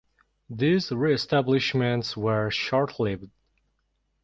These 0.49 0.91
re-establishments 0.91 2.17
were 2.17 2.49
short 2.49 2.99
lived. 2.99 3.29